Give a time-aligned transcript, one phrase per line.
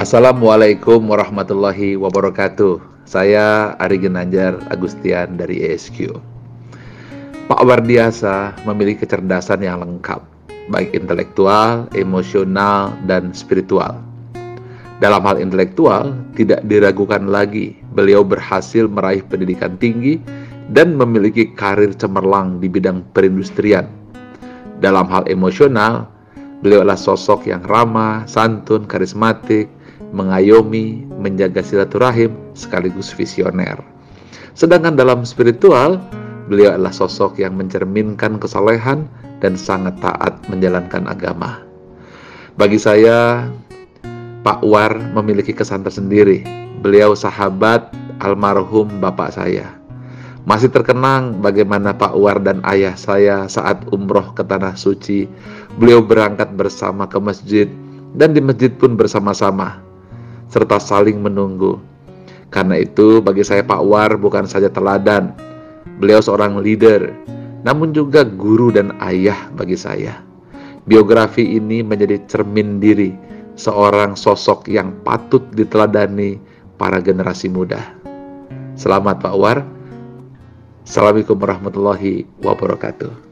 [0.00, 2.80] Assalamualaikum warahmatullahi wabarakatuh.
[3.06, 6.16] Saya Ari Ginanjar Agustian dari ESQ.
[7.46, 10.24] Pak Wardiasa memiliki kecerdasan yang lengkap,
[10.72, 14.00] baik intelektual, emosional, dan spiritual.
[14.98, 20.18] Dalam hal intelektual, tidak diragukan lagi beliau berhasil meraih pendidikan tinggi
[20.72, 23.86] dan memiliki karir cemerlang di bidang perindustrian.
[24.80, 26.08] Dalam hal emosional,
[26.62, 29.66] beliau adalah sosok yang ramah, santun, karismatik,
[30.14, 33.82] mengayomi, menjaga silaturahim, sekaligus visioner.
[34.54, 35.98] Sedangkan dalam spiritual,
[36.46, 39.10] beliau adalah sosok yang mencerminkan kesalehan
[39.42, 41.66] dan sangat taat menjalankan agama.
[42.54, 43.50] Bagi saya,
[44.46, 46.46] Pak War memiliki kesan tersendiri.
[46.82, 47.90] Beliau sahabat
[48.22, 49.82] almarhum bapak saya.
[50.42, 55.30] Masih terkenang bagaimana Pak War dan ayah saya saat umroh ke Tanah Suci.
[55.80, 57.68] Beliau berangkat bersama ke masjid
[58.12, 59.80] dan di masjid pun bersama-sama
[60.52, 61.80] serta saling menunggu.
[62.52, 65.32] Karena itu bagi saya Pak War bukan saja teladan,
[65.96, 67.08] beliau seorang leader,
[67.64, 70.20] namun juga guru dan ayah bagi saya.
[70.84, 73.16] Biografi ini menjadi cermin diri
[73.56, 76.36] seorang sosok yang patut diteladani
[76.76, 77.80] para generasi muda.
[78.76, 79.64] Selamat Pak War.
[80.84, 83.31] Assalamualaikum warahmatullahi wabarakatuh.